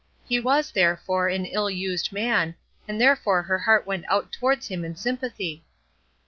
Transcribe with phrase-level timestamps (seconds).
[0.27, 2.55] He was, therefore, an ill used man,
[2.87, 5.63] and therefore her heart went out towards him in sympathy.